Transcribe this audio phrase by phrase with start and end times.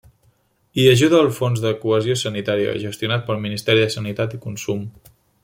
[0.77, 4.83] Hi ajuda el Fons de Cohesió Sanitària, gestionat pel Ministeri de Sanitat i Consum.